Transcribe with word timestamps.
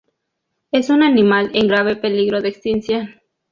Es 0.71 0.89
un 0.89 1.03
animal 1.03 1.51
en 1.53 1.67
grave 1.67 1.95
peligro 1.95 2.41
de 2.41 2.49
extinción. 2.49 3.21